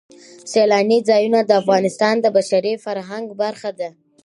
سیلانی 0.51 0.99
ځایونه 1.09 1.39
د 1.45 1.51
افغانستان 1.61 2.15
د 2.21 2.25
بشري 2.37 2.73
فرهنګ 2.85 3.27
برخه 3.41 3.69
ده. 3.79 3.89